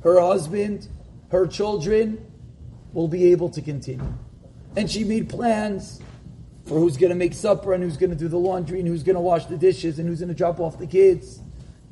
her 0.02 0.20
husband, 0.20 0.88
her 1.30 1.46
children 1.46 2.24
will 2.92 3.08
be 3.08 3.32
able 3.32 3.48
to 3.50 3.62
continue. 3.62 4.14
And 4.76 4.90
she 4.90 5.04
made 5.04 5.28
plans 5.28 6.00
for 6.66 6.78
who's 6.78 6.96
going 6.96 7.10
to 7.10 7.16
make 7.16 7.34
supper 7.34 7.72
and 7.72 7.82
who's 7.82 7.96
going 7.96 8.10
to 8.10 8.16
do 8.16 8.28
the 8.28 8.38
laundry 8.38 8.78
and 8.78 8.88
who's 8.88 9.02
going 9.02 9.16
to 9.16 9.20
wash 9.20 9.46
the 9.46 9.56
dishes 9.56 9.98
and 9.98 10.08
who's 10.08 10.20
going 10.20 10.28
to 10.28 10.34
drop 10.34 10.60
off 10.60 10.78
the 10.78 10.86
kids. 10.86 11.40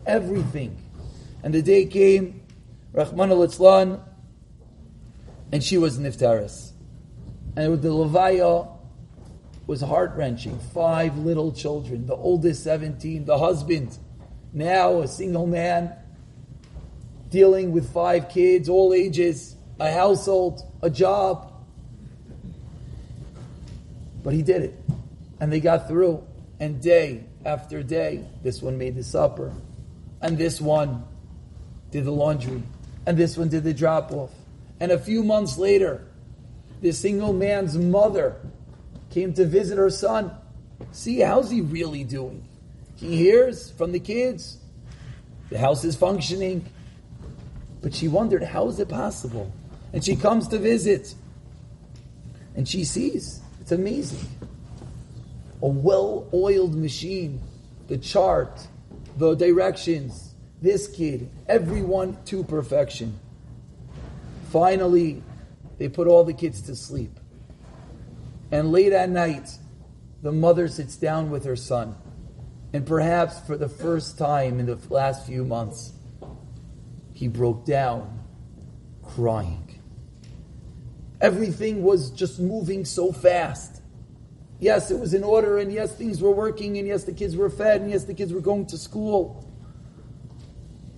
Everything. 0.07 0.77
And 1.43 1.53
the 1.55 1.63
day 1.63 1.87
came 1.87 2.43
Rahman 2.93 3.31
al 3.31 4.07
and 5.53 5.63
she 5.63 5.79
was 5.79 5.99
Niftaris. 5.99 6.73
And 7.57 7.81
the 7.81 7.89
Levaya 7.89 8.69
was 9.67 9.81
heart 9.81 10.13
wrenching. 10.17 10.59
Five 10.75 11.17
little 11.19 11.53
children, 11.53 12.07
the 12.07 12.15
oldest 12.15 12.63
17, 12.65 13.25
the 13.25 13.39
husband, 13.39 13.97
now 14.53 15.01
a 15.01 15.09
single 15.09 15.47
man, 15.47 15.93
dealing 17.31 17.73
with 17.73 17.93
five 17.93 18.29
kids, 18.29 18.69
all 18.69 18.95
ages, 18.95 19.57
a 19.79 19.91
household, 19.93 20.63
a 20.83 20.91
job. 20.91 21.53
But 24.23 24.35
he 24.35 24.43
did 24.43 24.63
it. 24.63 24.81
And 25.41 25.53
they 25.53 25.61
got 25.61 25.89
through. 25.89 26.25
And 26.59 26.81
day 26.81 27.25
after 27.45 27.83
day, 27.83 28.25
this 28.43 28.63
one 28.63 28.79
made 28.79 28.95
the 28.95 29.03
supper. 29.03 29.53
And 30.21 30.39
this 30.39 30.61
one 30.61 31.05
did 31.91 32.05
the 32.05 32.11
laundry 32.11 32.63
and 33.07 33.17
this 33.17 33.39
one 33.39 33.49
did 33.49 33.65
the 33.65 33.73
drop 33.73 34.13
off. 34.13 34.33
And 34.81 34.93
a 34.93 34.99
few 34.99 35.23
months 35.23 35.57
later, 35.57 36.05
this 36.83 36.99
single 36.99 37.33
man's 37.33 37.79
mother 37.79 38.37
came 39.11 39.33
to 39.35 39.47
visit 39.47 39.79
her 39.79 39.89
son. 39.89 40.33
See, 40.93 41.21
how's 41.21 41.51
he 41.51 41.61
really 41.61 42.05
doing? 42.05 42.45
He 42.97 43.17
hears 43.17 43.71
from 43.71 43.93
the 43.93 44.01
kids. 44.01 44.59
The 45.49 45.59
house 45.59 45.85
is 45.85 45.95
functioning. 45.95 46.67
But 47.87 47.95
she 47.95 48.09
wondered, 48.09 48.43
how 48.43 48.67
is 48.67 48.81
it 48.81 48.89
possible? 48.89 49.53
And 49.93 50.05
she 50.05 50.17
comes 50.17 50.49
to 50.49 50.59
visit. 50.59 51.15
And 52.57 52.69
she 52.69 52.83
sees. 52.83 53.41
It's 53.61 53.71
amazing. 53.71 54.29
A 55.63 55.69
well 55.69 56.27
oiled 56.35 56.75
machine, 56.75 57.41
the 57.87 57.97
chart, 57.97 58.67
the 59.19 59.37
directions, 59.37 60.35
this 60.61 60.89
kid, 60.89 61.31
everyone 61.47 62.19
to 62.25 62.43
perfection. 62.43 63.21
Finally, 64.51 65.23
they 65.79 65.89
put 65.89 66.09
all 66.09 66.25
the 66.25 66.35
kids 66.35 66.63
to 66.63 66.75
sleep. 66.75 67.13
And 68.51 68.73
late 68.73 68.95
at 68.95 69.11
night, 69.11 69.49
the 70.23 70.33
mother 70.33 70.67
sits 70.67 70.97
down 70.97 71.31
with 71.31 71.45
her 71.45 71.55
son. 71.55 71.95
And 72.73 72.85
perhaps 72.85 73.39
for 73.47 73.57
the 73.57 73.69
first 73.69 74.19
time 74.19 74.59
in 74.59 74.67
the 74.67 74.79
last 74.91 75.25
few 75.25 75.45
months, 75.45 75.93
he 77.17 77.29
broke 77.29 77.65
down 77.65 78.23
crying. 79.03 79.81
Everything 81.19 81.83
was 81.83 82.11
just 82.11 82.39
moving 82.39 82.85
so 82.85 83.11
fast. 83.11 83.81
Yes, 84.61 84.91
it 84.91 84.99
was 85.01 85.15
in 85.15 85.25
order, 85.25 85.57
and 85.57 85.73
yes, 85.73 85.95
things 85.95 86.21
were 86.21 86.31
working, 86.31 86.77
and 86.77 86.87
yes, 86.87 87.05
the 87.05 87.15
kids 87.15 87.35
were 87.35 87.49
fed, 87.49 87.81
and 87.81 87.91
yes, 87.91 88.05
the 88.05 88.13
kids 88.13 88.35
were 88.35 88.43
going 88.43 88.67
to 88.67 88.77
school. 88.77 89.51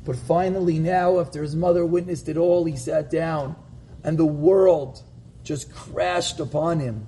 But 0.05 0.17
finally, 0.17 0.81
now, 0.81 1.21
after 1.21 1.41
his 1.41 1.55
mother 1.55 1.87
witnessed 1.87 2.29
it 2.29 2.37
all, 2.37 2.65
he 2.65 2.75
sat 2.75 3.13
down, 3.13 3.55
and 4.03 4.19
the 4.19 4.27
world 4.27 5.01
just 5.45 5.73
crashed 5.73 6.41
upon 6.41 6.81
him 6.81 7.07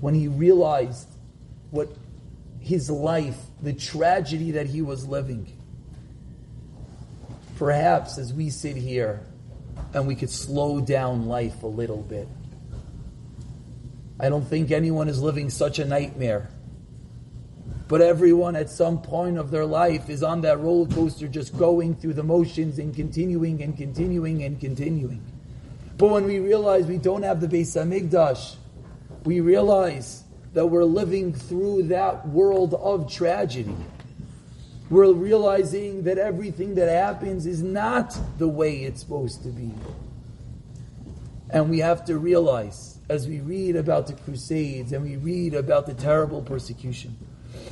when 0.00 0.14
he 0.14 0.28
realized 0.28 1.08
what 1.70 1.90
his 2.58 2.88
life, 2.88 3.36
the 3.60 3.74
tragedy 3.74 4.52
that 4.52 4.66
he 4.66 4.80
was 4.80 5.06
living. 5.06 5.60
Perhaps 7.64 8.18
as 8.18 8.30
we 8.30 8.50
sit 8.50 8.76
here 8.76 9.20
and 9.94 10.06
we 10.06 10.14
could 10.14 10.28
slow 10.28 10.82
down 10.82 11.28
life 11.28 11.62
a 11.62 11.66
little 11.66 12.02
bit. 12.02 12.28
I 14.20 14.28
don't 14.28 14.44
think 14.44 14.70
anyone 14.70 15.08
is 15.08 15.18
living 15.18 15.48
such 15.48 15.78
a 15.78 15.86
nightmare. 15.86 16.50
But 17.88 18.02
everyone 18.02 18.54
at 18.54 18.68
some 18.68 19.00
point 19.00 19.38
of 19.38 19.50
their 19.50 19.64
life 19.64 20.10
is 20.10 20.22
on 20.22 20.42
that 20.42 20.60
roller 20.60 20.90
coaster 20.90 21.26
just 21.26 21.56
going 21.56 21.94
through 21.94 22.12
the 22.12 22.22
motions 22.22 22.78
and 22.78 22.94
continuing 22.94 23.62
and 23.62 23.74
continuing 23.74 24.42
and 24.42 24.60
continuing. 24.60 25.22
But 25.96 26.10
when 26.10 26.24
we 26.24 26.40
realize 26.40 26.84
we 26.84 26.98
don't 26.98 27.22
have 27.22 27.40
the 27.40 27.48
Beis 27.48 27.82
Hamikdash, 27.82 28.56
we 29.24 29.40
realize 29.40 30.22
that 30.52 30.66
we're 30.66 30.84
living 30.84 31.32
through 31.32 31.84
that 31.84 32.28
world 32.28 32.74
of 32.74 33.10
tragedy. 33.10 33.74
We're 34.90 35.12
realizing 35.12 36.02
that 36.02 36.18
everything 36.18 36.74
that 36.74 36.88
happens 36.88 37.46
is 37.46 37.62
not 37.62 38.16
the 38.38 38.48
way 38.48 38.84
it's 38.84 39.00
supposed 39.00 39.42
to 39.44 39.48
be. 39.48 39.70
And 41.50 41.70
we 41.70 41.78
have 41.78 42.04
to 42.06 42.18
realize, 42.18 42.98
as 43.08 43.26
we 43.26 43.40
read 43.40 43.76
about 43.76 44.08
the 44.08 44.12
Crusades 44.12 44.92
and 44.92 45.02
we 45.02 45.16
read 45.16 45.54
about 45.54 45.86
the 45.86 45.94
terrible 45.94 46.42
persecution, 46.42 47.16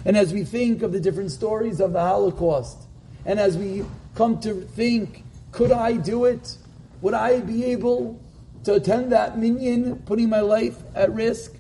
and 0.04 0.16
as 0.16 0.32
we 0.32 0.44
think 0.44 0.82
of 0.82 0.92
the 0.92 1.00
different 1.00 1.30
stories 1.30 1.80
of 1.80 1.92
the 1.92 2.00
Holocaust, 2.00 2.78
and 3.26 3.38
as 3.38 3.58
we 3.58 3.84
come 4.14 4.40
to 4.40 4.54
think, 4.54 5.24
could 5.52 5.70
I 5.70 5.92
do 5.92 6.24
it? 6.24 6.56
Would 7.02 7.14
I 7.14 7.40
be 7.40 7.64
able 7.66 8.20
to 8.64 8.74
attend 8.74 9.12
that 9.12 9.38
minyan, 9.38 9.96
putting 10.06 10.30
my 10.30 10.40
life 10.40 10.76
at 10.94 11.12
risk? 11.12 11.52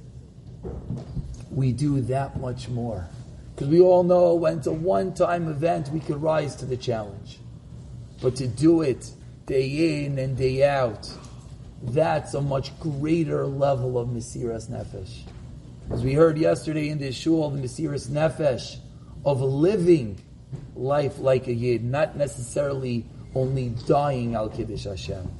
We 1.50 1.72
do 1.72 2.00
that 2.02 2.40
much 2.40 2.68
more. 2.68 3.06
Because 3.54 3.68
we 3.68 3.80
all 3.80 4.02
know 4.02 4.34
when 4.34 4.58
it's 4.58 4.66
a 4.66 4.72
one 4.72 5.14
time 5.14 5.48
event, 5.48 5.90
we 5.90 6.00
could 6.00 6.22
rise 6.22 6.56
to 6.56 6.66
the 6.66 6.76
challenge. 6.76 7.38
But 8.20 8.36
to 8.36 8.46
do 8.46 8.82
it 8.82 9.10
day 9.46 10.04
in 10.04 10.18
and 10.18 10.36
day 10.36 10.64
out, 10.64 11.10
that's 11.82 12.34
a 12.34 12.40
much 12.40 12.78
greater 12.78 13.46
level 13.46 13.98
of 13.98 14.08
Mesiras 14.08 14.70
Nefesh. 14.70 15.22
As 15.90 16.02
we 16.02 16.14
heard 16.14 16.38
yesterday 16.38 16.88
in 16.88 16.98
the 16.98 17.12
shul, 17.12 17.50
the 17.50 17.60
Mesiras 17.60 18.08
Nefesh 18.08 18.78
of 19.24 19.40
living 19.40 20.20
life 20.74 21.18
like 21.18 21.48
a 21.48 21.52
Yid, 21.52 21.84
not 21.84 22.16
necessarily 22.16 23.04
only 23.34 23.70
dying 23.86 24.34
al 24.34 24.48
Kiddush 24.48 24.84
Hashem. 24.84 25.30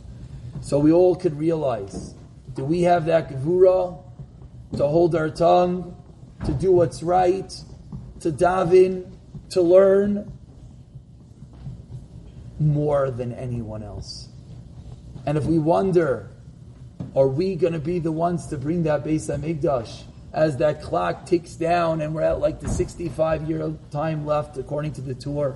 So 0.61 0.79
we 0.79 0.92
all 0.92 1.14
could 1.14 1.38
realize, 1.38 2.14
do 2.55 2.64
we 2.64 2.83
have 2.83 3.07
that 3.07 3.31
gevura 3.31 3.98
to 4.77 4.87
hold 4.87 5.14
our 5.14 5.31
tongue, 5.31 5.96
to 6.44 6.53
do 6.53 6.72
what's 6.72 7.03
right, 7.03 7.53
to 8.22 8.32
daven, 8.32 9.11
to 9.50 9.62
learn 9.62 10.32
more 12.58 13.11
than 13.11 13.32
anyone 13.32 13.82
else. 13.82 14.28
And 15.26 15.37
if 15.38 15.44
we 15.44 15.58
wonder, 15.58 16.30
are 17.14 17.28
we 17.28 17.56
going 17.56 17.72
to 17.72 17.78
be 17.78 17.98
the 17.98 18.12
ones 18.12 18.46
to 18.48 18.58
bring 18.58 18.85
that 18.85 19.04
Beis 19.04 19.28
Hamikdash 19.28 20.04
as 20.32 20.56
that 20.58 20.82
clock 20.82 21.26
ticks 21.26 21.54
down 21.54 22.00
and 22.00 22.14
we're 22.14 22.22
at 22.22 22.40
like 22.40 22.61
the 22.61 22.68
65 22.68 23.48
year 23.48 23.74
time 23.90 24.24
left 24.24 24.56
according 24.56 24.92
to 24.92 25.00
the 25.00 25.14
tour? 25.14 25.54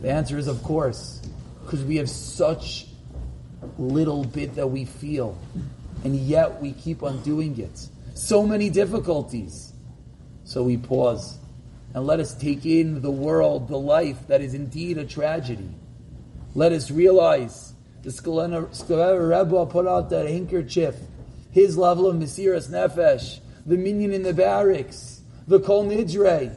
The 0.00 0.10
answer 0.10 0.38
is 0.38 0.46
of 0.46 0.62
course, 0.62 1.22
because 1.62 1.82
we 1.82 1.96
have 1.96 2.08
such 2.08 2.86
little 3.78 4.24
bit 4.24 4.54
that 4.54 4.68
we 4.68 4.84
feel, 4.84 5.36
and 6.04 6.14
yet 6.16 6.60
we 6.60 6.72
keep 6.72 7.02
on 7.02 7.22
doing 7.22 7.58
it. 7.58 7.88
So 8.14 8.46
many 8.46 8.70
difficulties. 8.70 9.72
So 10.44 10.62
we 10.62 10.76
pause 10.76 11.38
and 11.96 12.06
let 12.06 12.20
us 12.20 12.34
take 12.34 12.66
in 12.66 13.00
the 13.00 13.10
world, 13.10 13.68
the 13.68 13.78
life 13.78 14.28
that 14.28 14.42
is 14.42 14.52
indeed 14.52 14.98
a 14.98 15.04
tragedy. 15.06 15.70
Let 16.54 16.72
us 16.72 16.90
realize 16.90 17.72
the 18.02 18.10
Skelener 18.10 19.30
Rebbe 19.30 19.64
put 19.64 19.86
out 19.86 20.10
that 20.10 20.28
handkerchief, 20.28 20.94
his 21.52 21.78
level 21.78 22.06
of 22.06 22.16
Mesiras 22.16 22.68
Nefesh, 22.68 23.40
the 23.64 23.78
minion 23.78 24.12
in 24.12 24.24
the 24.24 24.34
barracks, 24.34 25.22
the 25.48 25.58
Kol 25.58 25.86
Nidre. 25.86 26.54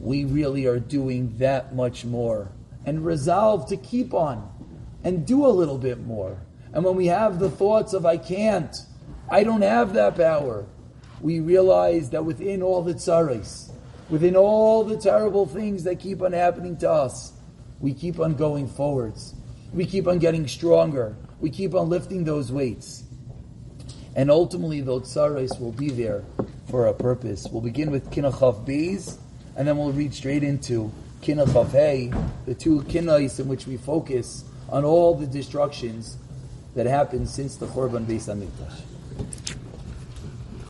We 0.00 0.24
really 0.24 0.66
are 0.66 0.80
doing 0.80 1.38
that 1.38 1.72
much 1.72 2.04
more 2.04 2.50
and 2.84 3.06
resolve 3.06 3.68
to 3.68 3.76
keep 3.76 4.12
on 4.12 4.50
and 5.04 5.24
do 5.24 5.46
a 5.46 5.54
little 5.54 5.78
bit 5.78 6.00
more. 6.00 6.36
And 6.72 6.84
when 6.84 6.96
we 6.96 7.06
have 7.06 7.38
the 7.38 7.48
thoughts 7.48 7.92
of, 7.92 8.04
I 8.04 8.16
can't, 8.16 8.74
I 9.30 9.44
don't 9.44 9.62
have 9.62 9.92
that 9.92 10.16
power, 10.16 10.66
we 11.20 11.40
realize 11.40 12.10
that 12.10 12.24
within 12.24 12.62
all 12.62 12.82
the 12.82 12.94
tzaris, 12.94 13.70
within 14.08 14.36
all 14.36 14.84
the 14.84 14.96
terrible 14.96 15.46
things 15.46 15.84
that 15.84 15.98
keep 15.98 16.22
on 16.22 16.32
happening 16.32 16.76
to 16.78 16.90
us, 16.90 17.32
we 17.80 17.94
keep 17.94 18.18
on 18.20 18.34
going 18.34 18.68
forwards. 18.68 19.34
We 19.72 19.86
keep 19.86 20.06
on 20.06 20.18
getting 20.18 20.46
stronger. 20.48 21.16
We 21.40 21.50
keep 21.50 21.74
on 21.74 21.88
lifting 21.88 22.24
those 22.24 22.50
weights. 22.50 23.04
And 24.16 24.30
ultimately, 24.30 24.80
those 24.80 25.02
tzaris 25.02 25.60
will 25.60 25.72
be 25.72 25.90
there 25.90 26.24
for 26.68 26.86
a 26.86 26.94
purpose. 26.94 27.46
We'll 27.50 27.62
begin 27.62 27.90
with 27.90 28.10
Kinachav 28.10 28.66
Beis, 28.66 29.18
and 29.56 29.66
then 29.66 29.76
we'll 29.76 29.92
read 29.92 30.12
straight 30.12 30.42
into 30.42 30.92
Kinachav 31.22 31.70
Hey, 31.70 32.12
the 32.46 32.54
two 32.54 32.80
kinais 32.82 33.38
in 33.38 33.48
which 33.48 33.66
we 33.66 33.76
focus 33.76 34.44
on 34.70 34.84
all 34.84 35.14
the 35.14 35.26
destructions 35.26 36.16
that 36.74 36.86
happened 36.86 37.28
since 37.28 37.56
the 37.56 37.66
Churban 37.66 38.06
Beis 38.06 38.28
Hamikdash. 38.28 39.57